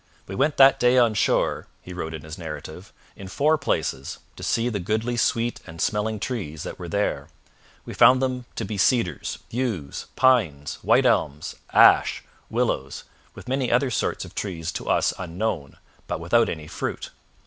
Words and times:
'We 0.27 0.33
went 0.33 0.57
that 0.57 0.79
day 0.79 0.97
on 0.97 1.13
shore,' 1.13 1.67
he 1.83 1.93
wrote 1.93 2.15
in 2.15 2.23
his 2.23 2.35
narrative, 2.35 2.91
'in 3.15 3.27
four 3.27 3.55
places, 3.59 4.17
to 4.35 4.41
see 4.41 4.67
the 4.67 4.79
goodly 4.79 5.15
sweet 5.15 5.59
and 5.67 5.79
smelling 5.79 6.19
trees 6.19 6.63
that 6.63 6.79
were 6.79 6.89
there. 6.89 7.27
We 7.85 7.93
found 7.93 8.19
them 8.19 8.45
to 8.55 8.65
be 8.65 8.79
cedars, 8.79 9.37
yews, 9.51 10.07
pines, 10.15 10.79
white 10.81 11.05
elms, 11.05 11.53
ash, 11.71 12.23
willows, 12.49 13.03
With 13.35 13.47
many 13.47 13.71
other 13.71 13.91
sorts 13.91 14.25
of 14.25 14.33
trees 14.33 14.71
to 14.71 14.89
us 14.89 15.13
unknown, 15.19 15.77
but 16.07 16.19
without 16.19 16.49
any 16.49 16.65
fruit. 16.65 17.11